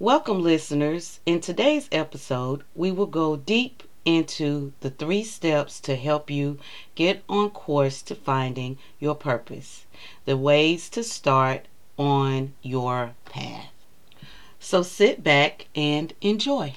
Welcome, 0.00 0.42
listeners. 0.42 1.20
In 1.24 1.40
today's 1.40 1.88
episode, 1.92 2.64
we 2.74 2.90
will 2.90 3.06
go 3.06 3.36
deep 3.36 3.84
into 4.04 4.72
the 4.80 4.90
three 4.90 5.22
steps 5.22 5.78
to 5.82 5.94
help 5.94 6.28
you 6.28 6.58
get 6.96 7.22
on 7.28 7.50
course 7.50 8.02
to 8.02 8.16
finding 8.16 8.76
your 8.98 9.14
purpose, 9.14 9.86
the 10.24 10.36
ways 10.36 10.88
to 10.90 11.04
start 11.04 11.68
on 11.96 12.54
your 12.60 13.12
path. 13.24 13.70
So 14.58 14.82
sit 14.82 15.22
back 15.22 15.68
and 15.76 16.12
enjoy. 16.20 16.74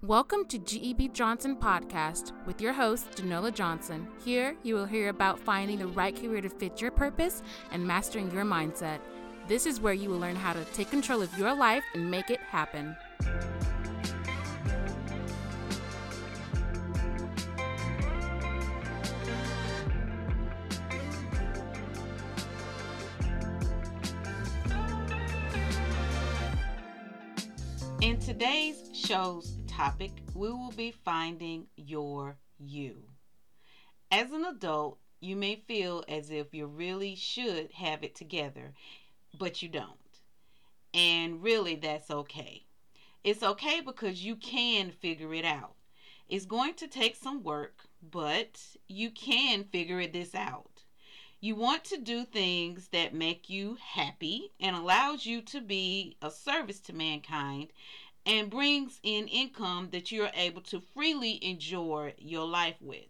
Welcome 0.00 0.46
to 0.46 0.58
GEB 0.58 1.12
Johnson 1.12 1.56
Podcast 1.56 2.32
with 2.46 2.62
your 2.62 2.72
host, 2.72 3.10
Genola 3.16 3.52
Johnson. 3.52 4.08
Here, 4.24 4.56
you 4.62 4.76
will 4.76 4.86
hear 4.86 5.10
about 5.10 5.38
finding 5.38 5.78
the 5.78 5.88
right 5.88 6.16
career 6.16 6.40
to 6.40 6.48
fit 6.48 6.80
your 6.80 6.90
purpose 6.90 7.42
and 7.70 7.86
mastering 7.86 8.30
your 8.30 8.44
mindset. 8.44 9.00
This 9.48 9.64
is 9.64 9.80
where 9.80 9.94
you 9.94 10.10
will 10.10 10.18
learn 10.18 10.34
how 10.34 10.52
to 10.54 10.64
take 10.66 10.90
control 10.90 11.22
of 11.22 11.38
your 11.38 11.54
life 11.54 11.84
and 11.94 12.10
make 12.10 12.30
it 12.30 12.40
happen. 12.40 12.96
In 28.02 28.18
today's 28.18 28.90
show's 28.92 29.58
topic, 29.68 30.10
we 30.34 30.48
will 30.48 30.72
be 30.72 30.90
finding 30.90 31.66
your 31.76 32.36
you. 32.58 32.96
As 34.10 34.32
an 34.32 34.44
adult, 34.44 34.98
you 35.20 35.36
may 35.36 35.62
feel 35.68 36.04
as 36.08 36.30
if 36.30 36.52
you 36.52 36.66
really 36.66 37.14
should 37.14 37.70
have 37.72 38.02
it 38.02 38.16
together 38.16 38.74
but 39.38 39.62
you 39.62 39.68
don't. 39.68 39.90
And 40.94 41.42
really, 41.42 41.74
that's 41.74 42.10
okay. 42.10 42.64
It's 43.22 43.42
okay 43.42 43.80
because 43.80 44.24
you 44.24 44.36
can 44.36 44.90
figure 44.90 45.34
it 45.34 45.44
out. 45.44 45.74
It's 46.28 46.46
going 46.46 46.74
to 46.74 46.88
take 46.88 47.16
some 47.16 47.42
work, 47.42 47.80
but 48.02 48.60
you 48.88 49.10
can 49.10 49.64
figure 49.64 50.06
this 50.06 50.34
out. 50.34 50.82
You 51.40 51.54
want 51.54 51.84
to 51.84 51.98
do 51.98 52.24
things 52.24 52.88
that 52.88 53.14
make 53.14 53.48
you 53.50 53.76
happy 53.80 54.52
and 54.58 54.74
allows 54.74 55.26
you 55.26 55.42
to 55.42 55.60
be 55.60 56.16
a 56.22 56.30
service 56.30 56.80
to 56.80 56.92
mankind 56.92 57.68
and 58.24 58.50
brings 58.50 58.98
in 59.02 59.28
income 59.28 59.90
that 59.92 60.10
you're 60.10 60.30
able 60.34 60.62
to 60.62 60.80
freely 60.80 61.44
enjoy 61.44 62.14
your 62.18 62.46
life 62.46 62.80
with. 62.80 63.06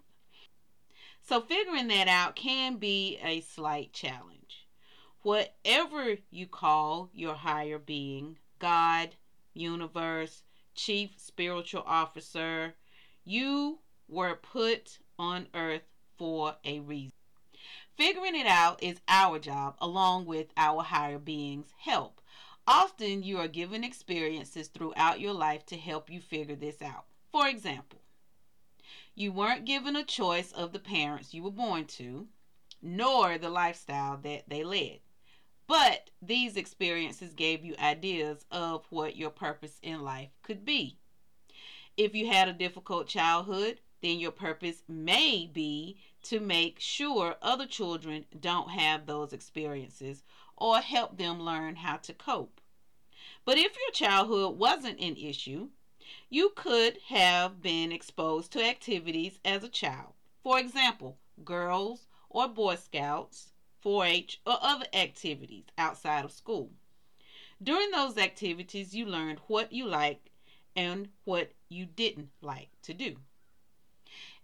So 1.22 1.40
figuring 1.40 1.88
that 1.88 2.08
out 2.08 2.36
can 2.36 2.76
be 2.76 3.18
a 3.22 3.40
slight 3.40 3.92
challenge 3.92 4.35
whatever 5.26 6.16
you 6.30 6.46
call 6.46 7.10
your 7.12 7.34
higher 7.34 7.80
being, 7.80 8.38
God, 8.60 9.16
universe, 9.54 10.44
chief 10.76 11.10
spiritual 11.16 11.82
officer, 11.84 12.76
you 13.24 13.80
were 14.06 14.36
put 14.36 15.00
on 15.18 15.48
earth 15.52 15.82
for 16.16 16.54
a 16.64 16.78
reason. 16.78 17.10
Figuring 17.96 18.36
it 18.36 18.46
out 18.46 18.80
is 18.80 19.00
our 19.08 19.40
job, 19.40 19.74
along 19.80 20.26
with 20.26 20.46
our 20.56 20.84
higher 20.84 21.18
being's 21.18 21.72
help. 21.76 22.20
Often 22.68 23.24
you 23.24 23.38
are 23.38 23.48
given 23.48 23.82
experiences 23.82 24.68
throughout 24.68 25.18
your 25.18 25.32
life 25.32 25.66
to 25.66 25.76
help 25.76 26.08
you 26.08 26.20
figure 26.20 26.54
this 26.54 26.80
out. 26.80 27.06
For 27.32 27.48
example, 27.48 28.00
you 29.16 29.32
weren't 29.32 29.64
given 29.64 29.96
a 29.96 30.04
choice 30.04 30.52
of 30.52 30.72
the 30.72 30.78
parents 30.78 31.34
you 31.34 31.42
were 31.42 31.50
born 31.50 31.86
to, 31.86 32.28
nor 32.80 33.38
the 33.38 33.50
lifestyle 33.50 34.18
that 34.18 34.48
they 34.48 34.62
led. 34.62 35.00
But 35.66 36.10
these 36.22 36.56
experiences 36.56 37.34
gave 37.34 37.64
you 37.64 37.74
ideas 37.78 38.44
of 38.50 38.86
what 38.90 39.16
your 39.16 39.30
purpose 39.30 39.78
in 39.82 40.02
life 40.02 40.30
could 40.42 40.64
be. 40.64 40.98
If 41.96 42.14
you 42.14 42.28
had 42.28 42.48
a 42.48 42.52
difficult 42.52 43.08
childhood, 43.08 43.80
then 44.02 44.18
your 44.18 44.30
purpose 44.30 44.82
may 44.86 45.50
be 45.52 45.98
to 46.24 46.40
make 46.40 46.78
sure 46.78 47.36
other 47.40 47.66
children 47.66 48.26
don't 48.38 48.70
have 48.70 49.06
those 49.06 49.32
experiences 49.32 50.22
or 50.56 50.80
help 50.80 51.16
them 51.16 51.40
learn 51.42 51.76
how 51.76 51.96
to 51.96 52.12
cope. 52.12 52.60
But 53.44 53.58
if 53.58 53.76
your 53.76 53.92
childhood 53.92 54.58
wasn't 54.58 55.00
an 55.00 55.16
issue, 55.16 55.70
you 56.28 56.50
could 56.54 56.98
have 57.08 57.62
been 57.62 57.92
exposed 57.92 58.52
to 58.52 58.64
activities 58.64 59.38
as 59.44 59.64
a 59.64 59.68
child. 59.68 60.12
For 60.42 60.58
example, 60.58 61.18
girls 61.44 62.06
or 62.28 62.48
Boy 62.48 62.76
Scouts, 62.76 63.52
4 63.86 64.04
H, 64.04 64.40
or 64.44 64.58
other 64.60 64.86
activities 64.92 65.66
outside 65.78 66.24
of 66.24 66.32
school. 66.32 66.72
During 67.62 67.92
those 67.92 68.18
activities, 68.18 68.96
you 68.96 69.06
learned 69.06 69.38
what 69.46 69.72
you 69.72 69.86
liked 69.86 70.28
and 70.74 71.08
what 71.22 71.52
you 71.68 71.86
didn't 71.86 72.30
like 72.42 72.70
to 72.82 72.92
do. 72.92 73.14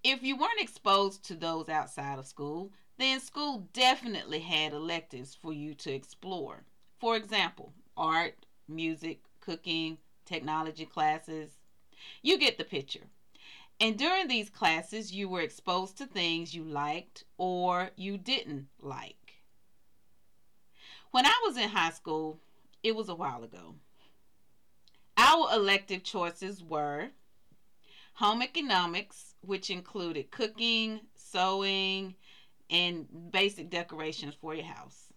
If 0.05 0.23
you 0.23 0.37
weren't 0.37 0.61
exposed 0.61 1.25
to 1.25 1.35
those 1.35 1.69
outside 1.69 2.21
of 2.21 2.27
school, 2.29 2.71
then 2.99 3.19
school 3.19 3.67
definitely 3.73 4.39
had 4.39 4.73
electives 4.75 5.35
for 5.35 5.53
you 5.53 5.75
to 5.75 5.93
explore. 5.93 6.63
For 7.01 7.17
example, 7.17 7.73
art, 7.97 8.47
music, 8.69 9.23
cooking, 9.41 9.99
technology 10.25 10.87
classes. 10.87 11.59
You 12.23 12.39
get 12.39 12.59
the 12.59 12.65
picture. 12.65 13.09
And 13.81 13.99
during 13.99 14.29
these 14.29 14.51
classes, 14.51 15.13
you 15.13 15.29
were 15.29 15.41
exposed 15.41 15.99
to 15.99 16.07
things 16.07 16.55
you 16.55 16.63
liked 16.63 17.25
or 17.39 17.91
you 17.97 18.19
didn't 18.19 18.69
like. 18.81 19.17
When 21.13 21.27
I 21.27 21.41
was 21.47 21.59
in 21.59 21.69
high 21.69 21.91
school, 21.91 22.41
it 22.83 22.97
was 22.97 23.11
a 23.11 23.15
while 23.15 23.45
ago. 23.45 23.75
Our 25.19 25.53
elective 25.53 26.03
choices 26.03 26.63
were 26.63 27.11
home 28.15 28.41
economics, 28.41 29.35
which 29.43 29.69
included 29.69 30.31
cooking, 30.31 31.01
sewing, 31.15 32.15
and 32.71 33.07
basic 33.31 33.69
decorations 33.69 34.35
for 34.41 34.55
your 34.55 34.65
house, 34.65 35.13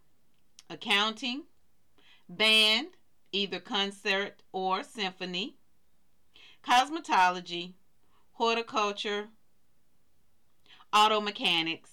accounting, 0.70 1.44
band, 2.28 2.88
either 3.32 3.60
concert 3.60 4.44
or 4.52 4.84
symphony, 4.84 5.56
cosmetology, 6.62 7.72
horticulture, 8.34 9.30
auto 10.92 11.22
mechanics, 11.22 11.92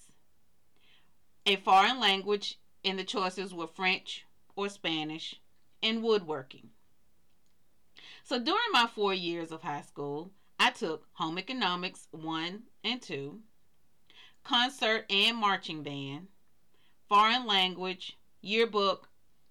a 1.46 1.54
foreign 1.54 2.00
language 2.00 2.58
and 2.84 2.98
the 2.98 3.04
choices 3.04 3.54
were 3.54 3.66
French 3.66 4.26
or 4.56 4.68
Spanish, 4.68 5.40
and 5.82 6.02
woodworking. 6.02 6.70
So 8.24 8.38
during 8.38 8.60
my 8.72 8.86
four 8.86 9.14
years 9.14 9.50
of 9.50 9.62
high 9.62 9.82
school, 9.82 10.30
I 10.58 10.70
took 10.70 11.06
home 11.14 11.38
economics 11.38 12.06
1 12.12 12.62
and 12.84 13.02
2, 13.02 13.40
concert 14.44 15.06
and 15.10 15.36
marching 15.36 15.82
band, 15.82 16.28
foreign 17.08 17.46
language, 17.46 18.18
yearbook, 18.40 19.08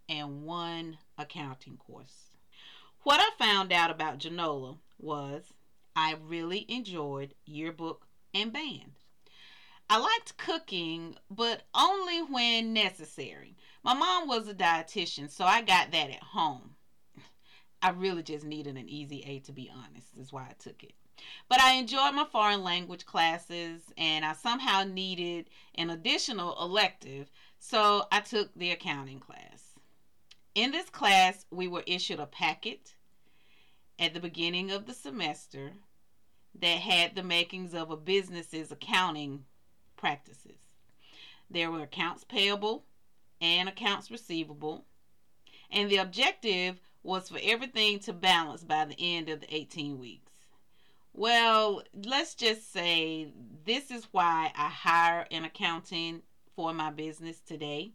and 0.07 0.43
one 0.43 0.97
accounting 1.17 1.77
course. 1.77 2.35
What 3.03 3.19
I 3.19 3.43
found 3.43 3.71
out 3.71 3.91
about 3.91 4.19
Genola 4.19 4.77
was 4.99 5.53
I 5.95 6.15
really 6.21 6.65
enjoyed 6.69 7.33
yearbook 7.45 8.07
and 8.33 8.53
band. 8.53 9.00
I 9.91 9.97
liked 9.97 10.38
cooking, 10.38 11.18
but 11.29 11.63
only 11.75 12.22
when 12.22 12.72
necessary. 12.72 13.57
My 13.84 13.94
mom 13.94 14.25
was 14.25 14.47
a 14.47 14.53
dietitian, 14.53 15.29
so 15.29 15.44
I 15.44 15.62
got 15.62 15.91
that 15.91 16.09
at 16.09 16.24
home. 16.24 16.75
I 17.81 17.90
really 17.90 18.24
just 18.24 18.46
needed 18.46 18.78
an 18.78 18.88
easy 18.88 19.22
A 19.28 19.40
to 19.40 19.52
be 19.52 19.69
honest, 19.69 20.07
is 20.18 20.31
why 20.31 20.44
I 20.44 20.53
took 20.57 20.81
it. 20.85 20.94
But 21.50 21.59
I 21.59 21.74
enjoyed 21.74 22.16
my 22.16 22.24
foreign 22.24 22.63
language 22.63 23.06
classes 23.06 23.81
and 23.97 24.24
I 24.24 24.31
somehow 24.31 24.85
needed 24.85 25.50
an 25.75 25.90
additional 25.90 26.58
elective, 26.63 27.29
so 27.59 28.08
I 28.13 28.22
took 28.22 28.56
the 28.56 28.72
accounting 28.72 29.19
class. 29.19 29.78
In 30.56 30.72
this 30.72 30.90
class, 30.90 31.46
we 31.52 31.68
were 31.68 31.84
issued 31.85 32.22
a 32.22 32.28
packet 32.28 32.96
at 33.99 34.14
the 34.14 34.22
beginning 34.22 34.72
of 34.72 34.85
the 34.85 34.94
semester 34.94 35.73
that 36.61 36.79
had 36.79 37.14
the 37.14 37.23
makings 37.23 37.73
of 37.73 37.91
a 37.91 37.97
business's 37.97 38.72
accounting 38.72 39.44
practices. 40.01 40.57
There 41.49 41.71
were 41.71 41.83
accounts 41.83 42.23
payable 42.23 42.85
and 43.39 43.69
accounts 43.69 44.09
receivable, 44.09 44.85
and 45.69 45.89
the 45.89 45.97
objective 45.97 46.81
was 47.03 47.29
for 47.29 47.39
everything 47.41 47.99
to 47.99 48.13
balance 48.13 48.63
by 48.63 48.85
the 48.85 48.95
end 48.99 49.29
of 49.29 49.41
the 49.41 49.55
18 49.55 49.99
weeks. 49.99 50.31
Well, 51.13 51.83
let's 51.93 52.35
just 52.35 52.73
say 52.73 53.31
this 53.63 53.91
is 53.91 54.07
why 54.11 54.51
I 54.55 54.69
hire 54.69 55.27
an 55.29 55.45
accountant 55.45 56.23
for 56.55 56.73
my 56.73 56.89
business 56.89 57.39
today. 57.39 57.91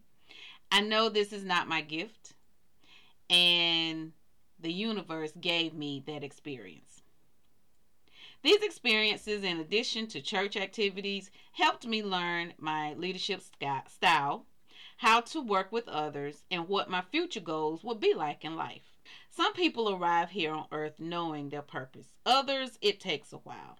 I 0.71 0.81
know 0.81 1.09
this 1.09 1.33
is 1.33 1.43
not 1.43 1.67
my 1.67 1.81
gift, 1.81 2.33
and 3.29 4.13
the 4.59 4.71
universe 4.71 5.31
gave 5.39 5.73
me 5.73 6.03
that 6.07 6.23
experience. 6.23 7.01
These 8.43 8.61
experiences, 8.61 9.43
in 9.43 9.59
addition 9.59 10.07
to 10.07 10.21
church 10.21 10.55
activities, 10.55 11.31
helped 11.51 11.87
me 11.87 12.03
learn 12.03 12.53
my 12.59 12.93
leadership 12.93 13.41
style, 13.41 14.45
how 14.97 15.21
to 15.21 15.41
work 15.41 15.71
with 15.71 15.87
others, 15.87 16.43
and 16.51 16.67
what 16.67 16.89
my 16.89 17.01
future 17.01 17.39
goals 17.39 17.83
would 17.83 17.99
be 17.99 18.13
like 18.13 18.45
in 18.45 18.55
life. 18.55 18.97
Some 19.29 19.53
people 19.53 19.89
arrive 19.89 20.29
here 20.29 20.51
on 20.51 20.67
earth 20.71 20.99
knowing 20.99 21.49
their 21.49 21.61
purpose, 21.61 22.07
others, 22.25 22.77
it 22.81 22.99
takes 22.99 23.33
a 23.33 23.37
while. 23.37 23.79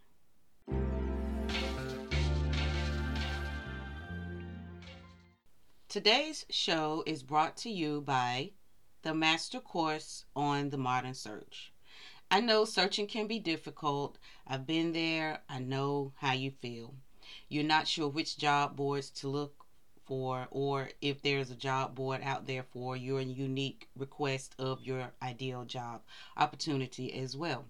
Today's 5.88 6.46
show 6.50 7.04
is 7.06 7.24
brought 7.24 7.58
to 7.58 7.70
you 7.70 8.02
by 8.02 8.52
the 9.04 9.14
Master 9.14 9.60
Course 9.60 10.26
on 10.36 10.70
the 10.70 10.78
Modern 10.78 11.14
Search. 11.14 11.72
I 12.30 12.42
know 12.42 12.66
searching 12.66 13.08
can 13.08 13.28
be 13.28 13.40
difficult. 13.40 14.18
I've 14.46 14.68
been 14.68 14.92
there. 14.92 15.40
I 15.48 15.60
know 15.60 16.12
how 16.18 16.34
you 16.34 16.52
feel. 16.52 16.94
You're 17.48 17.64
not 17.64 17.88
sure 17.88 18.10
which 18.10 18.38
job 18.38 18.76
boards 18.76 19.10
to 19.12 19.30
look 19.30 19.66
for 20.06 20.48
or 20.52 20.90
if 21.02 21.22
there's 21.22 21.52
a 21.52 21.56
job 21.56 21.96
board 21.96 22.22
out 22.22 22.46
there 22.46 22.64
for 22.64 22.98
your 22.98 23.22
unique 23.22 23.88
request 23.96 24.56
of 24.60 24.84
your 24.84 25.14
ideal 25.22 25.64
job 25.64 26.02
opportunity 26.36 27.14
as 27.14 27.38
well. 27.38 27.66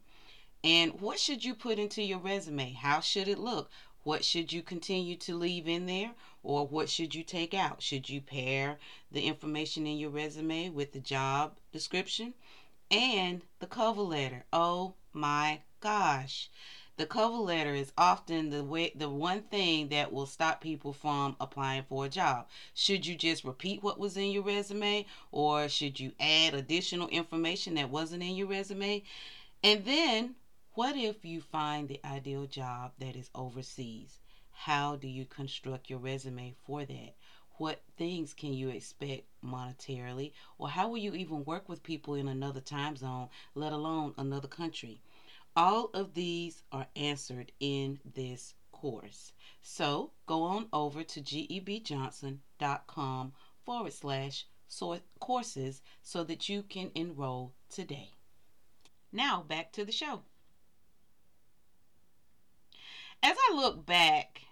And 0.64 1.00
what 1.02 1.20
should 1.20 1.46
you 1.46 1.54
put 1.54 1.78
into 1.78 2.02
your 2.02 2.20
resume? 2.20 2.74
How 2.74 3.00
should 3.00 3.28
it 3.28 3.38
look? 3.38 3.70
What 4.04 4.26
should 4.26 4.52
you 4.52 4.64
continue 4.64 5.18
to 5.18 5.36
leave 5.36 5.68
in 5.68 5.86
there 5.86 6.14
or 6.42 6.66
what 6.66 6.90
should 6.90 7.14
you 7.14 7.24
take 7.24 7.54
out? 7.54 7.84
Should 7.84 8.10
you 8.10 8.22
pair 8.22 8.80
the 9.12 9.22
information 9.22 9.86
in 9.86 10.00
your 10.00 10.10
resume 10.10 10.70
with 10.70 10.94
the 10.94 11.00
job 11.00 11.58
description 11.72 12.34
and 12.92 13.42
the 13.60 13.68
cover 13.68 14.02
letter? 14.02 14.46
Oh 14.54 14.96
my 15.14 15.62
gosh. 15.80 16.50
The 16.98 17.06
cover 17.06 17.38
letter 17.38 17.76
is 17.76 17.92
often 17.98 18.50
the 18.50 18.64
way 18.64 18.92
the 18.96 19.10
one 19.10 19.44
thing 19.44 19.90
that 19.90 20.12
will 20.12 20.26
stop 20.26 20.62
people 20.62 20.94
from 20.94 21.36
applying 21.40 21.84
for 21.84 22.06
a 22.06 22.10
job. 22.10 22.48
Should 22.74 23.06
you 23.06 23.16
just 23.16 23.44
repeat 23.44 23.84
what 23.84 24.00
was 24.00 24.18
in 24.18 24.32
your 24.32 24.42
resume 24.44 25.06
or 25.32 25.70
should 25.70 26.00
you 26.00 26.14
add 26.20 26.56
additional 26.56 27.08
information 27.10 27.76
that 27.76 27.92
wasn't 27.92 28.24
in 28.24 28.36
your 28.36 28.48
resume? 28.48 29.04
And 29.64 29.86
then 29.86 30.36
what 30.74 30.96
if 30.96 31.24
you 31.24 31.42
find 31.42 31.88
the 31.88 32.00
ideal 32.06 32.48
job 32.48 32.94
that 33.00 33.16
is 33.16 33.30
overseas? 33.36 34.20
How 34.52 34.96
do 34.96 35.08
you 35.08 35.26
construct 35.26 35.90
your 35.90 36.00
resume 36.00 36.56
for 36.66 36.84
that? 36.86 37.16
What 37.58 37.82
things 37.98 38.34
can 38.34 38.54
you 38.54 38.70
expect 38.70 39.26
monetarily? 39.44 40.32
Or 40.58 40.70
how 40.70 40.90
will 40.90 40.98
you 40.98 41.16
even 41.16 41.44
work 41.44 41.68
with 41.68 41.84
people 41.84 42.16
in 42.16 42.28
another 42.28 42.62
time 42.62 42.96
zone, 42.96 43.30
let 43.56 43.74
alone 43.74 44.14
another 44.18 44.48
country? 44.48 45.02
All 45.56 45.90
of 45.94 46.14
these 46.14 46.62
are 46.72 46.88
answered 46.96 47.52
in 47.60 48.00
this 48.14 48.54
course. 48.72 49.34
So 49.62 50.12
go 50.28 50.44
on 50.44 50.68
over 50.72 51.04
to 51.04 51.20
gebjohnson.com 51.20 53.34
forward 53.66 53.94
slash 53.94 54.46
courses 55.20 55.82
so 56.04 56.24
that 56.24 56.48
you 56.48 56.62
can 56.62 56.92
enroll 56.94 57.54
today. 57.70 58.12
Now 59.12 59.42
back 59.42 59.72
to 59.74 59.84
the 59.84 59.92
show. 59.92 60.22
As 63.24 63.36
I 63.50 63.56
look 63.56 63.86
back, 63.86 64.44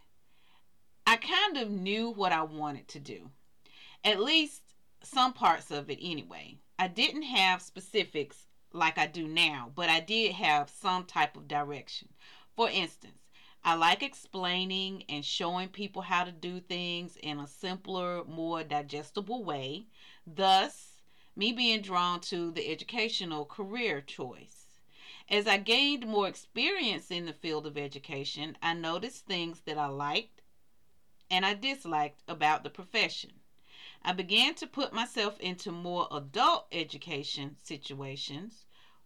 I 1.08 1.18
kind 1.18 1.58
of 1.58 1.70
knew 1.70 2.10
what 2.10 2.32
I 2.32 2.42
wanted 2.42 2.88
to 2.90 3.00
do. 3.00 3.30
At 4.04 4.20
least 4.20 4.64
some 5.04 5.34
parts 5.34 5.70
of 5.70 5.90
it 5.92 6.00
anyway. 6.02 6.58
I 6.80 6.88
didn't 6.88 7.22
have 7.24 7.62
specifics 7.62 8.48
like 8.74 8.98
I 8.98 9.06
do 9.06 9.28
now, 9.28 9.72
but 9.76 9.88
I 9.88 10.00
did 10.00 10.34
have 10.34 10.70
some 10.70 11.06
type 11.06 11.38
of 11.38 11.48
direction. 11.48 12.10
For 12.56 12.70
instance, 12.70 13.20
I 13.64 13.76
like 13.76 14.02
explaining 14.02 15.04
and 15.08 15.24
showing 15.24 15.70
people 15.70 16.02
how 16.02 16.24
to 16.24 16.32
do 16.32 16.60
things 16.60 17.18
in 17.18 17.40
a 17.40 17.48
simpler, 17.48 18.24
more 18.26 18.64
digestible 18.64 19.44
way, 19.44 19.86
thus, 20.26 21.02
me 21.36 21.52
being 21.52 21.82
drawn 21.82 22.20
to 22.22 22.50
the 22.52 22.72
educational 22.72 23.46
career 23.46 24.02
choice. 24.02 24.66
As 25.30 25.48
I 25.48 25.58
gained 25.58 26.06
more 26.08 26.28
experience 26.28 27.12
in 27.12 27.26
the 27.26 27.34
field 27.34 27.66
of 27.66 27.78
education, 27.78 28.58
I 28.62 28.74
noticed 28.74 29.26
things 29.26 29.62
that 29.62 29.78
I 29.78 29.88
liked 29.88 30.35
and 31.30 31.46
I 31.46 31.54
disliked 31.54 32.22
about 32.28 32.64
the 32.64 32.70
profession. 32.70 33.32
I 34.04 34.12
began 34.14 34.54
to 34.56 34.68
put 34.68 34.94
myself 34.94 35.40
into 35.40 35.72
more 35.72 36.08
adult 36.12 36.68
education 36.72 37.58
situations, 37.64 38.66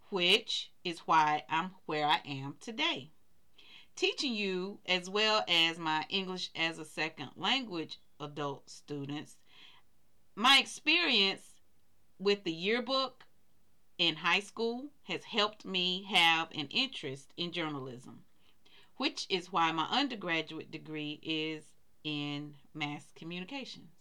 which 0.10 0.72
is 0.84 1.00
why 1.00 1.44
I'm 1.50 1.72
where 1.86 2.06
I 2.06 2.22
am 2.26 2.58
today. 2.60 3.12
Teaching 3.96 4.34
you, 4.34 4.80
as 4.86 5.10
well 5.10 5.44
as 5.48 5.80
my 5.80 6.06
English 6.10 6.50
as 6.56 6.80
a 6.80 6.86
second 6.86 7.32
language 7.36 8.00
adult 8.20 8.70
students, 8.70 9.38
my 10.36 10.58
experience 10.60 11.42
with 12.18 12.44
the 12.44 12.52
yearbook 12.52 13.26
in 13.98 14.16
high 14.16 14.40
school 14.40 14.90
has 15.04 15.24
helped 15.26 15.66
me 15.66 16.04
have 16.04 16.50
an 16.52 16.68
interest 16.72 17.34
in 17.38 17.52
journalism, 17.52 18.24
which 18.98 19.26
is 19.30 19.52
why 19.52 19.72
my 19.72 19.86
undergraduate 19.90 20.72
degree 20.72 21.20
is 21.22 21.64
in 22.04 22.56
mass 22.74 23.06
communications. 23.16 23.92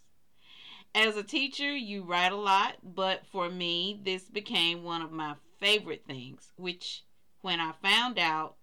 As 0.94 1.16
a 1.16 1.22
teacher, 1.22 1.76
you 1.76 2.02
write 2.02 2.32
a 2.32 2.36
lot, 2.36 2.76
but 2.82 3.26
for 3.26 3.50
me, 3.50 4.00
this 4.02 4.24
became 4.24 4.84
one 4.84 5.02
of 5.02 5.12
my 5.12 5.34
favorite 5.60 6.04
things, 6.06 6.52
which 6.56 7.04
when 7.42 7.60
I 7.60 7.72
found 7.82 8.18
out 8.18 8.56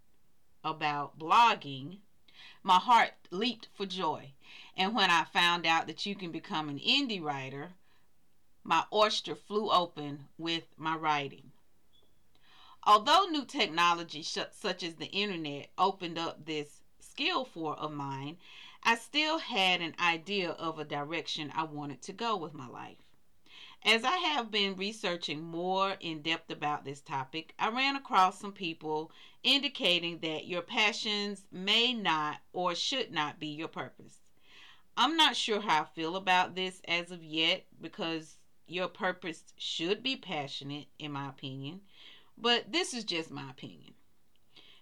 about 0.64 1.20
blogging, 1.20 2.00
my 2.64 2.80
heart 2.80 3.12
leaped 3.30 3.70
for 3.74 3.86
joy. 3.86 4.32
And 4.76 4.96
when 4.96 5.10
I 5.10 5.24
found 5.24 5.66
out 5.66 5.88
that 5.88 6.06
you 6.06 6.16
can 6.16 6.32
become 6.32 6.68
an 6.68 6.80
indie 6.80 7.22
writer, 7.22 7.74
my 8.64 8.84
oyster 8.92 9.36
flew 9.36 9.72
open 9.72 10.28
with 10.38 10.64
my 10.76 10.96
writing. 10.96 11.52
Although 12.84 13.26
new 13.26 13.46
technology 13.46 14.24
such 14.24 14.84
as 14.84 14.96
the 14.96 15.12
internet 15.12 15.70
opened 15.78 16.18
up 16.18 16.46
this 16.46 16.82
skill 17.00 17.46
for 17.46 17.76
of 17.76 17.92
mine, 17.92 18.38
I 18.88 18.94
still 18.94 19.40
had 19.40 19.82
an 19.82 19.96
idea 20.00 20.52
of 20.52 20.78
a 20.78 20.86
direction 20.86 21.52
I 21.56 21.64
wanted 21.64 22.04
to 22.04 22.14
go 22.14 22.38
with 22.38 22.54
my 22.54 22.68
life. 22.68 23.00
As 23.82 24.04
I 24.04 24.18
have 24.18 24.52
been 24.52 24.76
researching 24.76 25.42
more 25.42 25.98
in 26.00 26.22
depth 26.22 26.52
about 26.52 26.86
this 26.86 27.02
topic, 27.02 27.56
I 27.58 27.70
ran 27.70 27.96
across 27.96 28.40
some 28.40 28.52
people 28.52 29.12
indicating 29.42 30.20
that 30.20 30.46
your 30.46 30.62
passions 30.62 31.46
may 31.52 31.94
not 31.94 32.42
or 32.54 32.76
should 32.76 33.12
not 33.12 33.40
be 33.40 33.48
your 33.48 33.70
purpose. 33.70 34.20
I'm 34.96 35.18
not 35.18 35.36
sure 35.36 35.62
how 35.62 35.82
I 35.82 35.86
feel 35.86 36.16
about 36.16 36.54
this 36.54 36.80
as 36.88 37.10
of 37.10 37.24
yet 37.24 37.66
because 37.82 38.38
your 38.68 38.88
purpose 38.88 39.46
should 39.58 40.04
be 40.04 40.16
passionate, 40.16 40.90
in 41.00 41.12
my 41.12 41.28
opinion, 41.28 41.82
but 42.38 42.72
this 42.72 42.94
is 42.94 43.04
just 43.04 43.32
my 43.32 43.50
opinion. 43.50 43.95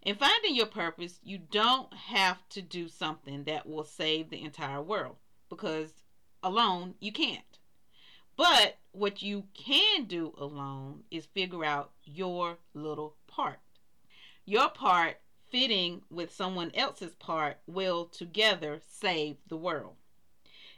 In 0.03 0.15
finding 0.15 0.53
your 0.53 0.65
purpose, 0.65 1.22
you 1.24 1.38
don't 1.38 1.93
have 1.93 2.50
to 2.50 2.62
do 2.62 2.89
something 2.89 3.45
that 3.45 3.65
will 3.65 3.86
save 3.86 4.29
the 4.29 4.41
entire 4.41 4.81
world 4.81 5.15
because 5.48 6.03
alone 6.43 6.95
you 7.00 7.13
can't. 7.13 7.57
But 8.36 8.79
what 8.91 9.22
you 9.22 9.48
can 9.53 10.03
do 10.03 10.33
alone 10.38 11.05
is 11.10 11.25
figure 11.27 11.63
out 11.63 11.93
your 12.03 12.57
little 12.74 13.15
part. 13.27 13.62
Your 14.43 14.69
part 14.69 15.22
fitting 15.50 16.01
with 16.10 16.33
someone 16.33 16.72
else's 16.75 17.15
part 17.15 17.62
will 17.65 18.05
together 18.05 18.81
save 18.86 19.38
the 19.48 19.55
world. 19.55 19.95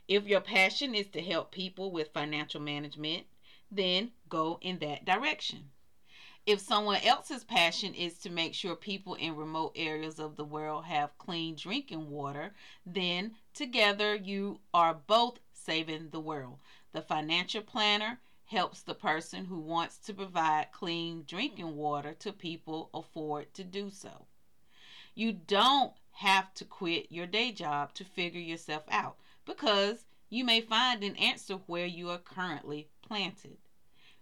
If 0.08 0.28
your 0.28 0.42
passion 0.42 0.94
is 0.94 1.08
to 1.08 1.22
help 1.24 1.52
people 1.52 1.90
with 1.92 2.14
financial 2.14 2.62
management, 2.62 3.26
then 3.72 4.12
go 4.30 4.60
in 4.62 4.78
that 4.80 5.04
direction. 5.04 5.72
If 6.46 6.60
someone 6.60 7.02
else's 7.02 7.44
passion 7.44 7.96
is 7.96 8.20
to 8.20 8.30
make 8.30 8.54
sure 8.54 8.76
people 8.76 9.16
in 9.16 9.36
remote 9.36 9.72
areas 9.76 10.20
of 10.20 10.36
the 10.36 10.46
world 10.46 10.86
have 10.86 11.18
clean 11.18 11.56
drinking 11.56 12.12
water, 12.12 12.54
then 12.86 13.36
together 13.56 14.14
you 14.14 14.60
are 14.72 14.94
both 14.94 15.40
saving 15.54 16.12
the 16.12 16.20
world. 16.20 16.60
The 16.92 17.02
financial 17.02 17.64
planner 17.64 18.20
helps 18.46 18.84
the 18.84 18.94
person 18.94 19.46
who 19.46 19.60
wants 19.60 19.98
to 19.98 20.14
provide 20.14 20.72
clean 20.72 21.24
drinking 21.26 21.76
water 21.76 22.14
to 22.20 22.32
people 22.32 22.92
afford 22.94 23.52
to 23.56 23.64
do 23.64 23.90
so. 23.90 24.28
You 25.16 25.34
don't 25.34 25.94
have 26.12 26.54
to 26.54 26.66
quit 26.66 27.12
your 27.12 27.26
day 27.26 27.54
job 27.54 27.96
to 27.96 28.04
figure 28.04 28.40
yourself 28.40 28.84
out 28.92 29.18
because 29.46 30.06
you 30.30 30.44
may 30.46 30.62
find 30.62 31.04
an 31.04 31.16
answer 31.16 31.56
where 31.66 31.88
you 31.88 32.12
are 32.12 32.20
currently 32.20 32.88
planted. 33.02 33.58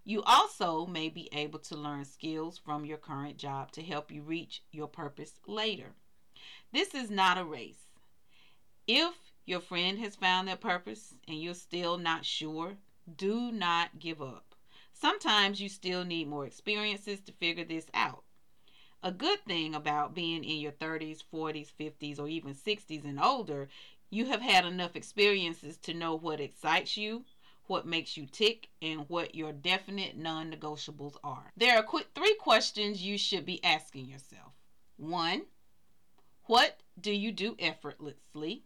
You 0.06 0.22
also 0.24 0.86
may 0.86 1.10
be 1.10 1.30
able 1.32 1.60
to 1.60 1.78
learn 1.78 2.04
skills 2.04 2.58
from 2.58 2.86
your 2.86 2.98
current 2.98 3.38
job 3.38 3.72
to 3.72 3.82
help 3.82 4.12
you 4.12 4.22
reach 4.22 4.64
your 4.72 4.88
purpose 4.88 5.40
later. 5.48 5.94
This 6.74 6.94
is 6.94 7.10
not 7.10 7.38
a 7.38 7.46
race. 7.46 7.88
If 8.86 9.14
your 9.46 9.62
friend 9.62 10.00
has 10.00 10.16
found 10.16 10.48
their 10.48 10.58
purpose 10.58 11.14
and 11.28 11.42
you're 11.42 11.54
still 11.54 11.98
not 11.98 12.26
sure, 12.26 12.76
do 13.16 13.52
not 13.52 14.00
give 14.00 14.22
up. 14.22 14.56
Sometimes 14.92 15.62
you 15.62 15.70
still 15.70 16.04
need 16.04 16.28
more 16.28 16.46
experiences 16.46 17.22
to 17.22 17.32
figure 17.32 17.66
this 17.66 17.88
out. 17.94 18.24
A 19.02 19.12
good 19.12 19.44
thing 19.46 19.76
about 19.76 20.14
being 20.14 20.44
in 20.44 20.60
your 20.60 20.72
30s, 20.72 21.24
40s, 21.34 21.72
50s, 21.78 22.20
or 22.20 22.28
even 22.28 22.54
60s 22.54 23.04
and 23.04 23.20
older 23.20 23.70
you 24.14 24.28
have 24.28 24.42
had 24.42 24.64
enough 24.64 24.96
experiences 24.96 25.76
to 25.78 25.94
know 25.94 26.14
what 26.16 26.40
excites 26.40 26.96
you, 26.96 27.26
what 27.68 27.86
makes 27.86 28.18
you 28.18 28.26
tick, 28.26 28.70
and 28.82 29.06
what 29.10 29.36
your 29.36 29.52
definite 29.52 30.18
non 30.18 30.52
negotiables 30.52 31.16
are. 31.24 31.52
There 31.56 31.78
are 31.78 31.84
quick 31.84 32.08
three 32.14 32.36
questions 32.36 33.04
you 33.04 33.18
should 33.18 33.46
be 33.46 33.64
asking 33.64 34.06
yourself. 34.08 34.54
One, 34.98 35.44
what 36.46 36.82
do 37.00 37.12
you 37.12 37.32
do 37.32 37.56
effortlessly? 37.60 38.64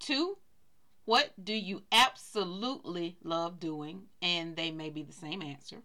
Two, 0.00 0.38
what 1.04 1.32
do 1.42 1.54
you 1.54 1.82
absolutely 1.92 3.16
love 3.22 3.60
doing? 3.60 4.08
And 4.20 4.56
they 4.56 4.70
may 4.70 4.90
be 4.90 5.02
the 5.02 5.12
same 5.12 5.42
answer. 5.42 5.82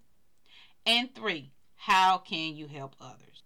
And 0.86 1.14
three, 1.14 1.54
how 1.76 2.18
can 2.18 2.56
you 2.56 2.68
help 2.68 2.96
others? 3.00 3.44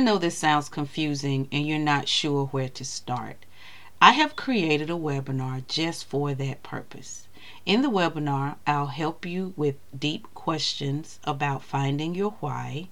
Know 0.00 0.18
this 0.18 0.36
sounds 0.36 0.68
confusing 0.68 1.48
and 1.52 1.66
you're 1.66 1.78
not 1.78 2.08
sure 2.08 2.46
where 2.46 2.68
to 2.70 2.84
start. 2.84 3.44
I 4.02 4.12
have 4.12 4.34
created 4.34 4.88
a 4.88 4.94
webinar 4.94 5.66
just 5.66 6.06
for 6.06 6.32
that 6.34 6.62
purpose. 6.62 7.28
In 7.66 7.82
the 7.82 7.90
webinar, 7.90 8.56
I'll 8.66 8.86
help 8.86 9.26
you 9.26 9.52
with 9.56 9.76
deep 9.98 10.26
questions 10.34 11.18
about 11.24 11.62
finding 11.62 12.14
your 12.14 12.32
why, 12.40 12.88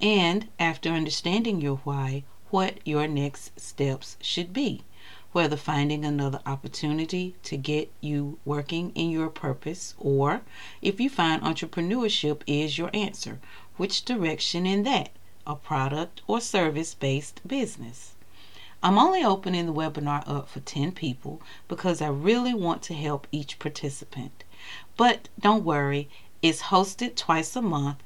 and 0.00 0.48
after 0.58 0.90
understanding 0.90 1.60
your 1.60 1.76
why, 1.84 2.24
what 2.50 2.78
your 2.84 3.06
next 3.06 3.60
steps 3.60 4.16
should 4.20 4.52
be. 4.52 4.82
Whether 5.32 5.56
finding 5.56 6.04
another 6.04 6.40
opportunity 6.46 7.36
to 7.44 7.56
get 7.56 7.92
you 8.00 8.38
working 8.44 8.90
in 8.96 9.10
your 9.10 9.28
purpose, 9.28 9.94
or 9.98 10.42
if 10.82 11.00
you 11.00 11.08
find 11.08 11.42
entrepreneurship 11.42 12.42
is 12.46 12.78
your 12.78 12.90
answer, 12.92 13.38
which 13.76 14.04
direction 14.04 14.66
in 14.66 14.82
that? 14.82 15.10
A 15.48 15.56
product 15.56 16.20
or 16.26 16.42
service 16.42 16.92
based 16.92 17.40
business. 17.48 18.12
I'm 18.82 18.98
only 18.98 19.24
opening 19.24 19.64
the 19.66 19.72
webinar 19.72 20.22
up 20.28 20.48
for 20.48 20.60
10 20.60 20.92
people 20.92 21.40
because 21.66 22.02
I 22.02 22.08
really 22.08 22.54
want 22.54 22.82
to 22.82 22.94
help 22.94 23.26
each 23.32 23.58
participant. 23.58 24.44
But 24.96 25.28
don't 25.40 25.64
worry, 25.64 26.08
it's 26.42 26.62
hosted 26.64 27.16
twice 27.16 27.56
a 27.56 27.62
month. 27.62 28.02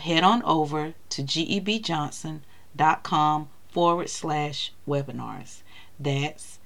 Head 0.00 0.22
on 0.22 0.44
over 0.44 0.94
to 1.10 1.22
gebjohnson.com 1.22 3.48
forward 3.68 4.10
slash 4.10 4.72
webinars. 4.86 5.62
That's 5.98 6.60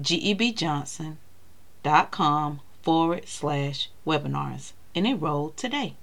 gebjohnson.com 0.00 2.60
forward 2.82 3.28
slash 3.28 3.90
webinars 4.06 4.72
and 4.94 5.06
enroll 5.06 5.50
today. 5.50 5.96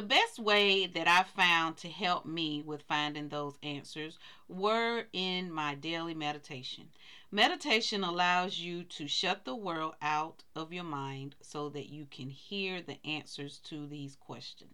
The 0.00 0.06
best 0.06 0.38
way 0.38 0.86
that 0.86 1.06
I 1.06 1.24
found 1.24 1.76
to 1.76 1.90
help 1.90 2.24
me 2.24 2.62
with 2.62 2.84
finding 2.88 3.28
those 3.28 3.58
answers 3.62 4.18
were 4.48 5.04
in 5.12 5.52
my 5.52 5.74
daily 5.74 6.14
meditation. 6.14 6.88
Meditation 7.30 8.02
allows 8.02 8.58
you 8.58 8.82
to 8.84 9.06
shut 9.06 9.44
the 9.44 9.54
world 9.54 9.96
out 10.00 10.42
of 10.56 10.72
your 10.72 10.84
mind 10.84 11.36
so 11.42 11.68
that 11.68 11.90
you 11.90 12.06
can 12.06 12.30
hear 12.30 12.80
the 12.80 12.96
answers 13.06 13.58
to 13.64 13.86
these 13.86 14.16
questions. 14.16 14.72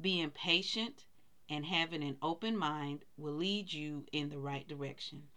Being 0.00 0.30
patient 0.30 1.04
and 1.48 1.64
having 1.64 2.02
an 2.02 2.16
open 2.20 2.56
mind 2.56 3.04
will 3.16 3.34
lead 3.34 3.72
you 3.72 4.04
in 4.10 4.30
the 4.30 4.40
right 4.40 4.66
direction. 4.66 5.28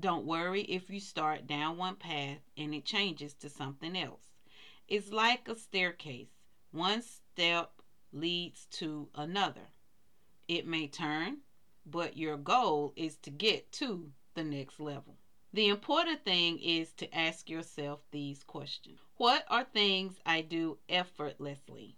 Don't 0.00 0.24
worry 0.24 0.62
if 0.62 0.88
you 0.88 0.98
start 0.98 1.46
down 1.46 1.76
one 1.76 1.96
path 1.96 2.38
and 2.56 2.74
it 2.74 2.86
changes 2.86 3.34
to 3.34 3.50
something 3.50 3.94
else. 3.94 4.32
It's 4.88 5.12
like 5.12 5.46
a 5.46 5.54
staircase. 5.54 6.30
One 6.72 7.02
step 7.02 7.79
leads 8.12 8.66
to 8.66 9.08
another. 9.14 9.68
It 10.48 10.66
may 10.66 10.88
turn, 10.88 11.38
but 11.86 12.16
your 12.16 12.36
goal 12.36 12.92
is 12.96 13.16
to 13.18 13.30
get 13.30 13.72
to 13.72 14.12
the 14.34 14.44
next 14.44 14.80
level. 14.80 15.16
The 15.52 15.68
important 15.68 16.24
thing 16.24 16.58
is 16.58 16.92
to 16.94 17.12
ask 17.16 17.50
yourself 17.50 18.00
these 18.10 18.44
questions 18.44 19.00
What 19.16 19.44
are 19.48 19.64
things 19.64 20.20
I 20.24 20.42
do 20.42 20.78
effortlessly? 20.88 21.96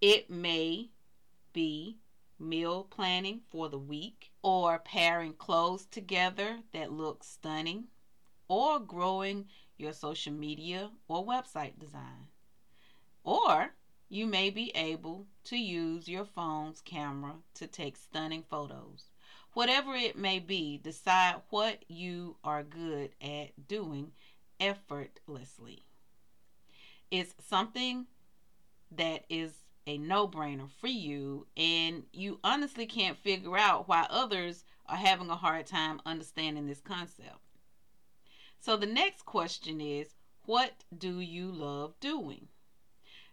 It 0.00 0.28
may 0.28 0.90
be 1.52 1.98
meal 2.38 2.84
planning 2.84 3.40
for 3.48 3.68
the 3.68 3.78
week, 3.78 4.32
or 4.42 4.78
pairing 4.78 5.32
clothes 5.34 5.86
together 5.86 6.58
that 6.72 6.92
look 6.92 7.24
stunning, 7.24 7.84
or 8.48 8.78
growing 8.78 9.46
your 9.78 9.92
social 9.92 10.32
media 10.32 10.90
or 11.08 11.24
website 11.24 11.78
design, 11.78 12.28
or 13.22 13.74
you 14.08 14.26
may 14.26 14.50
be 14.50 14.70
able 14.74 15.26
to 15.44 15.56
use 15.56 16.08
your 16.08 16.24
phone's 16.24 16.80
camera 16.80 17.34
to 17.54 17.66
take 17.66 17.96
stunning 17.96 18.42
photos. 18.42 19.10
Whatever 19.52 19.94
it 19.94 20.18
may 20.18 20.38
be, 20.38 20.78
decide 20.78 21.36
what 21.50 21.84
you 21.88 22.36
are 22.42 22.62
good 22.62 23.10
at 23.20 23.68
doing 23.68 24.12
effortlessly. 24.60 25.84
It's 27.10 27.34
something 27.46 28.06
that 28.90 29.24
is 29.28 29.52
a 29.86 29.98
no 29.98 30.26
brainer 30.26 30.68
for 30.80 30.88
you, 30.88 31.46
and 31.56 32.04
you 32.12 32.40
honestly 32.42 32.86
can't 32.86 33.18
figure 33.18 33.56
out 33.56 33.86
why 33.86 34.06
others 34.08 34.64
are 34.86 34.96
having 34.96 35.30
a 35.30 35.36
hard 35.36 35.66
time 35.66 36.00
understanding 36.06 36.66
this 36.66 36.80
concept. 36.80 37.38
So, 38.60 38.76
the 38.76 38.86
next 38.86 39.24
question 39.26 39.80
is 39.80 40.14
what 40.46 40.84
do 40.96 41.20
you 41.20 41.50
love 41.50 41.94
doing? 42.00 42.48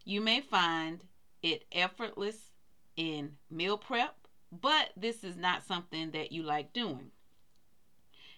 You 0.03 0.21
may 0.21 0.41
find 0.41 1.03
it 1.41 1.65
effortless 1.71 2.51
in 2.95 3.37
meal 3.49 3.77
prep, 3.77 4.15
but 4.51 4.91
this 4.97 5.23
is 5.23 5.37
not 5.37 5.63
something 5.63 6.11
that 6.11 6.31
you 6.31 6.43
like 6.43 6.73
doing. 6.73 7.11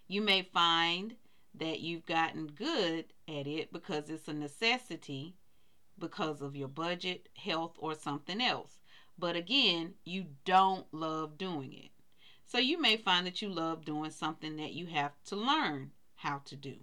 You 0.08 0.22
may 0.22 0.42
find 0.42 1.16
that 1.56 1.80
you've 1.80 2.06
gotten 2.06 2.48
good 2.48 3.06
at 3.28 3.48
it 3.48 3.72
because 3.72 4.10
it's 4.10 4.28
a 4.28 4.34
necessity 4.34 5.36
because 5.98 6.42
of 6.42 6.56
your 6.56 6.68
budget, 6.68 7.30
health, 7.36 7.76
or 7.78 7.96
something 7.96 8.42
else. 8.42 8.80
But 9.18 9.36
again, 9.36 9.94
you 10.04 10.26
don't 10.46 10.92
love 10.92 11.38
doing 11.38 11.74
it. 11.74 11.92
So 12.46 12.58
you 12.58 12.80
may 12.80 12.98
find 12.98 13.26
that 13.26 13.42
you 13.42 13.50
love 13.50 13.86
doing 13.86 14.12
something 14.12 14.58
that 14.58 14.74
you 14.74 14.88
have 14.88 15.12
to 15.26 15.36
learn 15.36 15.92
how 16.16 16.40
to 16.46 16.56
do. 16.56 16.76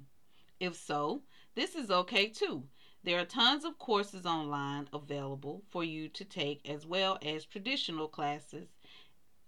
If 0.58 0.76
so, 0.76 1.22
this 1.54 1.74
is 1.74 1.90
okay 1.90 2.28
too. 2.28 2.64
There 3.02 3.18
are 3.18 3.24
tons 3.24 3.64
of 3.64 3.78
courses 3.78 4.26
online 4.26 4.86
available 4.92 5.62
for 5.70 5.82
you 5.82 6.10
to 6.10 6.22
take, 6.22 6.68
as 6.68 6.84
well 6.84 7.18
as 7.22 7.46
traditional 7.46 8.08
classes, 8.08 8.68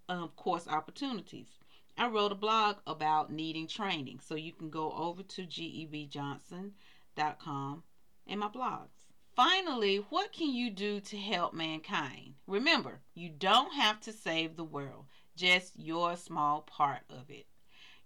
um, 0.08 0.30
course 0.30 0.66
opportunities. 0.66 1.58
I 1.98 2.08
wrote 2.08 2.32
a 2.32 2.34
blog 2.34 2.78
about 2.86 3.30
needing 3.30 3.66
training, 3.66 4.20
so 4.20 4.36
you 4.36 4.54
can 4.54 4.70
go 4.70 4.92
over 4.92 5.22
to 5.22 5.46
gebjohnson.com 5.46 7.82
and 8.26 8.40
my 8.40 8.48
blogs. 8.48 9.02
Finally, 9.36 9.98
what 10.08 10.32
can 10.32 10.54
you 10.54 10.70
do 10.70 10.98
to 11.00 11.18
help 11.18 11.52
mankind? 11.52 12.36
Remember, 12.46 13.02
you 13.12 13.28
don't 13.28 13.74
have 13.74 14.00
to 14.00 14.14
save 14.14 14.56
the 14.56 14.64
world, 14.64 15.04
just 15.36 15.78
your 15.78 16.16
small 16.16 16.62
part 16.62 17.02
of 17.10 17.28
it. 17.28 17.48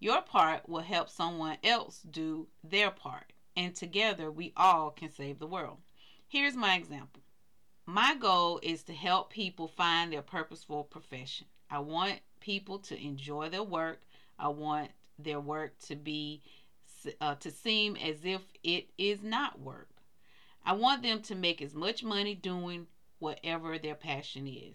Your 0.01 0.23
part 0.23 0.69
will 0.69 0.83
help 0.83 1.09
someone 1.09 1.59
else 1.63 2.03
do 2.03 2.49
their 2.65 2.91
part 2.91 3.33
and 3.57 3.75
together 3.75 4.31
we 4.31 4.53
all 4.57 4.91
can 4.91 5.11
save 5.11 5.39
the 5.39 5.47
world. 5.47 5.79
Here's 6.29 6.57
my 6.57 6.75
example. 6.75 7.23
My 7.87 8.15
goal 8.15 8.61
is 8.63 8.83
to 8.85 8.93
help 8.93 9.31
people 9.31 9.69
find 9.69 10.13
their 10.13 10.23
purposeful 10.23 10.85
profession. 10.85 11.47
I 11.71 11.79
want 11.79 12.21
people 12.41 12.79
to 12.81 13.01
enjoy 13.01 13.49
their 13.49 13.63
work. 13.63 14.03
I 14.39 14.49
want 14.49 14.91
their 15.19 15.41
work 15.41 15.79
to 15.87 15.97
be 15.97 16.43
uh, 17.21 17.37
to 17.37 17.51
seem 17.51 17.97
as 17.97 18.25
if 18.25 18.43
it 18.65 18.89
is 18.99 19.23
not 19.23 19.61
work. 19.61 19.89
I 20.65 20.73
want 20.73 21.03
them 21.03 21.23
to 21.23 21.35
make 21.37 21.63
as 21.63 21.75
much 21.75 22.03
money 22.03 22.35
doing 22.35 22.89
whatever 23.21 23.79
their 23.79 23.95
passion 23.95 24.47
is. 24.49 24.75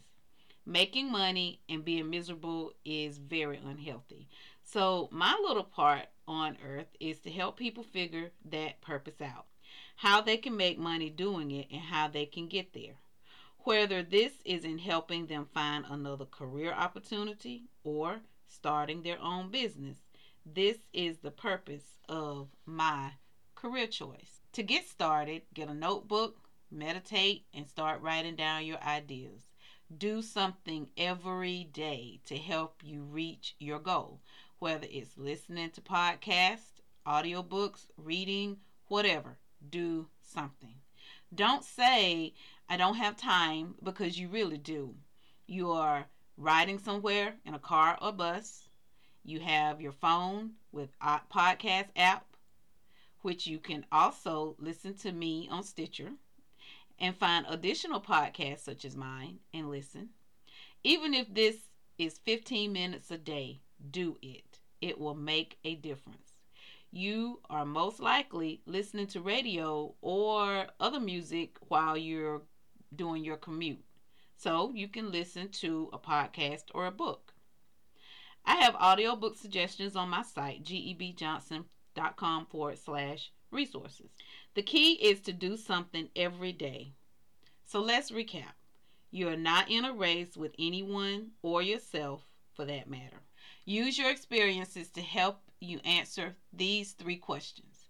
Making 0.65 1.11
money 1.11 1.59
and 1.67 1.83
being 1.83 2.09
miserable 2.09 2.71
is 2.85 3.17
very 3.17 3.57
unhealthy. 3.57 4.29
So, 4.71 5.09
my 5.11 5.37
little 5.45 5.65
part 5.65 6.05
on 6.29 6.57
earth 6.65 6.95
is 7.01 7.19
to 7.21 7.29
help 7.29 7.57
people 7.57 7.83
figure 7.83 8.31
that 8.45 8.79
purpose 8.79 9.19
out, 9.19 9.47
how 9.97 10.21
they 10.21 10.37
can 10.37 10.55
make 10.55 10.79
money 10.79 11.09
doing 11.09 11.51
it, 11.51 11.67
and 11.69 11.81
how 11.81 12.07
they 12.07 12.25
can 12.25 12.47
get 12.47 12.71
there. 12.71 12.95
Whether 13.65 14.01
this 14.01 14.31
is 14.45 14.63
in 14.63 14.77
helping 14.77 15.25
them 15.25 15.49
find 15.53 15.83
another 15.89 16.23
career 16.23 16.71
opportunity 16.71 17.65
or 17.83 18.21
starting 18.47 19.01
their 19.01 19.21
own 19.21 19.51
business, 19.51 19.97
this 20.45 20.77
is 20.93 21.17
the 21.17 21.31
purpose 21.31 21.97
of 22.07 22.47
my 22.65 23.11
career 23.55 23.87
choice. 23.87 24.39
To 24.53 24.63
get 24.63 24.87
started, 24.87 25.41
get 25.53 25.67
a 25.67 25.73
notebook, 25.73 26.47
meditate, 26.71 27.45
and 27.53 27.67
start 27.67 28.01
writing 28.01 28.37
down 28.37 28.65
your 28.65 28.81
ideas. 28.81 29.47
Do 29.95 30.21
something 30.21 30.87
every 30.95 31.65
day 31.65 32.21
to 32.23 32.37
help 32.37 32.81
you 32.85 33.01
reach 33.03 33.57
your 33.59 33.79
goal 33.79 34.21
whether 34.61 34.85
it's 34.91 35.17
listening 35.17 35.71
to 35.71 35.81
podcasts, 35.81 36.81
audiobooks, 37.07 37.87
reading, 37.97 38.57
whatever, 38.89 39.39
do 39.71 40.07
something. 40.21 40.75
Don't 41.33 41.63
say, 41.63 42.35
I 42.69 42.77
don't 42.77 42.97
have 42.97 43.17
time, 43.17 43.73
because 43.81 44.19
you 44.19 44.27
really 44.27 44.59
do. 44.59 44.93
You 45.47 45.71
are 45.71 46.05
riding 46.37 46.77
somewhere 46.77 47.37
in 47.43 47.55
a 47.55 47.59
car 47.59 47.97
or 47.99 48.11
bus, 48.11 48.69
You 49.23 49.39
have 49.39 49.81
your 49.81 49.93
phone 49.93 50.51
with 50.71 50.89
podcast 50.99 51.87
app, 51.95 52.27
which 53.23 53.47
you 53.47 53.57
can 53.57 53.83
also 53.91 54.55
listen 54.59 54.93
to 54.97 55.11
me 55.11 55.47
on 55.51 55.63
Stitcher 55.63 56.11
and 56.99 57.15
find 57.17 57.47
additional 57.49 57.99
podcasts 57.99 58.59
such 58.59 58.85
as 58.85 58.95
mine 58.95 59.39
and 59.55 59.71
listen. 59.71 60.09
Even 60.83 61.15
if 61.15 61.33
this 61.33 61.55
is 61.97 62.19
15 62.19 62.71
minutes 62.71 63.09
a 63.09 63.17
day, 63.17 63.61
do 63.89 64.17
it. 64.21 64.50
It 64.81 64.99
will 64.99 65.15
make 65.15 65.57
a 65.63 65.75
difference. 65.75 66.39
You 66.91 67.39
are 67.49 67.65
most 67.65 68.01
likely 68.01 68.61
listening 68.65 69.07
to 69.07 69.21
radio 69.21 69.95
or 70.01 70.67
other 70.79 70.99
music 70.99 71.55
while 71.67 71.95
you're 71.95 72.41
doing 72.93 73.23
your 73.23 73.37
commute. 73.37 73.85
So 74.35 74.73
you 74.73 74.87
can 74.87 75.11
listen 75.11 75.49
to 75.61 75.89
a 75.93 75.99
podcast 75.99 76.63
or 76.73 76.87
a 76.87 76.91
book. 76.91 77.33
I 78.43 78.55
have 78.55 78.75
audiobook 78.75 79.37
suggestions 79.37 79.95
on 79.95 80.09
my 80.09 80.23
site, 80.23 80.63
gebjohnson.com 80.63 82.47
forward 82.47 82.79
slash 82.79 83.31
resources. 83.51 84.11
The 84.55 84.63
key 84.63 84.93
is 84.93 85.21
to 85.21 85.33
do 85.33 85.55
something 85.55 86.09
every 86.15 86.51
day. 86.51 86.93
So 87.63 87.79
let's 87.81 88.11
recap. 88.11 88.53
You 89.11 89.29
are 89.29 89.37
not 89.37 89.69
in 89.69 89.85
a 89.85 89.93
race 89.93 90.35
with 90.35 90.55
anyone 90.57 91.31
or 91.41 91.61
yourself 91.61 92.25
for 92.53 92.65
that 92.65 92.89
matter. 92.89 93.20
Use 93.65 93.97
your 93.97 94.09
experiences 94.09 94.89
to 94.89 95.01
help 95.01 95.41
you 95.59 95.79
answer 95.85 96.35
these 96.51 96.93
three 96.93 97.17
questions. 97.17 97.87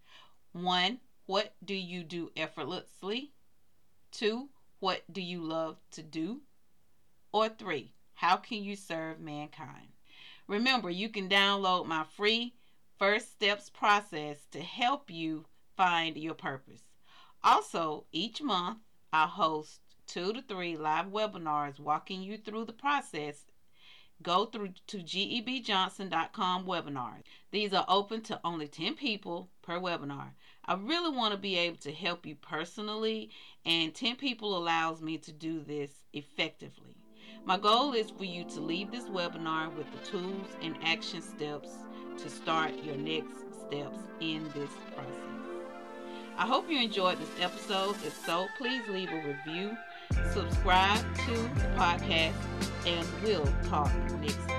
One, 0.51 1.00
what 1.25 1.54
do 1.63 1.74
you 1.74 2.04
do 2.04 2.32
effortlessly? 2.36 3.32
Two, 4.12 4.50
what 4.80 5.04
do 5.12 5.22
you 5.22 5.42
love 5.42 5.78
to 5.92 6.04
do? 6.04 6.42
Or 7.32 7.48
three, 7.48 7.94
how 8.16 8.36
can 8.36 8.63
you 8.63 8.75
serve 8.75 9.22
mankind? 9.22 9.88
Remember, 10.48 10.90
you 10.90 11.08
can 11.08 11.30
download 11.30 11.86
my 11.86 12.04
free 12.04 12.54
first 13.00 13.32
steps 13.32 13.70
process 13.70 14.38
to 14.51 14.60
help 14.60 15.10
you 15.10 15.46
find 15.78 16.18
your 16.18 16.34
purpose. 16.34 16.82
Also, 17.44 18.06
each 18.12 18.42
month 18.42 18.80
I 19.13 19.28
host 19.28 19.80
two 20.06 20.34
to 20.34 20.42
three 20.42 20.75
live 20.75 21.08
webinars 21.08 21.80
walking 21.80 22.22
you 22.22 22.38
through 22.38 22.66
the 22.66 22.74
process. 22.74 23.46
Go 24.22 24.46
through 24.46 24.74
to 24.88 24.98
gebjohnson.com 24.98 26.66
webinars. 26.66 27.24
These 27.51 27.74
are 27.74 27.86
open 27.88 28.22
to 28.24 28.40
only 28.44 28.68
10 28.68 28.96
people 28.96 29.50
per 29.62 29.80
webinar. 29.80 30.32
I 30.66 30.75
really 30.75 31.16
want 31.16 31.34
to 31.34 31.40
be 31.40 31.58
able 31.58 31.78
to 31.78 31.92
help 31.92 32.25
you 32.25 32.36
personally, 32.36 33.32
and 33.66 33.96
10 33.96 34.18
people 34.18 34.58
allows 34.58 35.01
me 35.01 35.18
to 35.20 35.32
do 35.32 35.62
this 35.62 35.92
effectively. 36.13 36.96
My 37.46 37.58
goal 37.58 37.94
is 37.94 38.12
for 38.12 38.25
you 38.25 38.44
to 38.46 38.60
leave 38.60 38.92
this 38.92 39.06
webinar 39.06 39.75
with 39.75 39.88
the 39.92 40.06
tools 40.06 40.48
and 40.62 40.78
action 40.84 41.22
steps 41.22 41.70
to 42.18 42.30
start 42.30 42.72
your 42.84 42.98
next 42.98 43.40
steps 43.68 43.98
in 44.20 44.44
this 44.54 44.70
process. 44.94 45.42
I 46.38 46.46
hope 46.46 46.70
you 46.70 46.80
enjoyed 46.80 47.20
this 47.20 47.40
episode. 47.40 47.96
If 48.06 48.16
so, 48.25 48.48
please 48.58 48.88
leave 48.88 49.12
a 49.12 49.16
review, 49.16 49.75
subscribe 50.34 51.00
to 51.25 51.32
the 51.32 51.68
podcast, 51.77 52.34
and 52.86 53.08
we'll 53.24 53.48
talk 53.70 53.91
next 54.20 54.50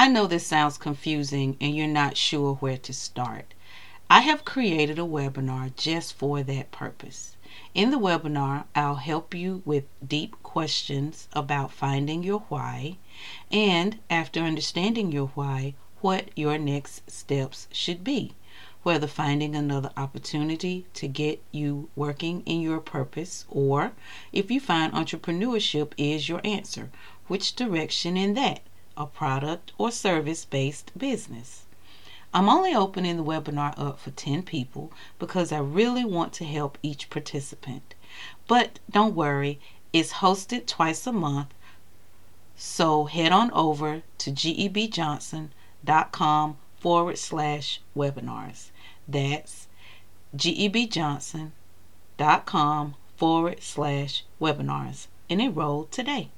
I 0.00 0.08
know 0.08 0.26
this 0.26 0.46
sounds 0.46 0.78
confusing 0.78 1.58
and 1.60 1.76
you're 1.76 1.86
not 1.86 2.16
sure 2.16 2.54
where 2.54 2.78
to 2.78 2.92
start. 2.94 3.52
I 4.08 4.20
have 4.20 4.46
created 4.46 4.98
a 4.98 5.02
webinar 5.02 5.76
just 5.76 6.14
for 6.14 6.42
that 6.42 6.72
purpose. 6.72 7.36
In 7.74 7.90
the 7.90 7.98
webinar, 7.98 8.64
I'll 8.74 8.94
help 8.94 9.34
you 9.34 9.60
with 9.66 9.84
deep 10.02 10.42
questions 10.42 11.28
about 11.34 11.70
finding 11.70 12.22
your 12.22 12.38
why, 12.48 12.96
and 13.52 13.98
after 14.08 14.40
understanding 14.40 15.12
your 15.12 15.26
why, 15.34 15.74
what 16.00 16.30
your 16.34 16.56
next 16.56 17.10
steps 17.10 17.68
should 17.70 18.02
be. 18.02 18.32
Whether 18.82 19.06
finding 19.06 19.54
another 19.54 19.90
opportunity 19.98 20.86
to 20.94 21.08
get 21.08 21.42
you 21.52 21.90
working 21.94 22.40
in 22.46 22.62
your 22.62 22.80
purpose, 22.80 23.44
or 23.50 23.92
if 24.32 24.50
you 24.50 24.60
find 24.60 24.94
entrepreneurship 24.94 25.92
is 25.98 26.26
your 26.26 26.40
answer, 26.42 26.90
which 27.26 27.54
direction 27.54 28.16
in 28.16 28.32
that, 28.32 28.62
a 29.00 29.06
product 29.06 29.72
or 29.78 29.90
service 29.90 30.44
based 30.44 30.92
business. 30.96 31.64
I'm 32.34 32.50
only 32.50 32.74
opening 32.74 33.16
the 33.16 33.24
webinar 33.24 33.72
up 33.78 33.98
for 33.98 34.10
10 34.10 34.42
people 34.42 34.92
because 35.18 35.50
I 35.50 35.58
really 35.58 36.04
want 36.04 36.34
to 36.34 36.44
help 36.44 36.76
each 36.82 37.08
participant. 37.08 37.94
But 38.46 38.78
don't 38.90 39.16
worry, 39.16 39.58
it's 39.92 40.14
hosted 40.14 40.66
twice 40.66 41.06
a 41.06 41.12
month. 41.12 41.54
So 42.56 43.04
head 43.06 43.32
on 43.32 43.50
over 43.52 44.02
to 44.18 44.30
gebjohnson.com 44.30 46.56
forward 46.78 47.18
slash 47.18 47.80
webinars. 47.96 48.70
That's 49.08 49.66
gebjohnson.com 50.36 52.94
forward 53.16 53.62
slash 53.62 54.24
webinars 54.40 55.06
and 55.28 55.40
enroll 55.40 55.84
today. 55.84 56.30